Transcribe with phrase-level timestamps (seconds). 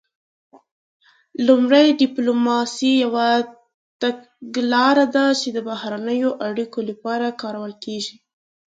[1.47, 3.27] لومړی ډیپلوماسي یوه
[4.01, 8.15] تګلاره ده چې د بهرنیو اړیکو لپاره کارول کیږي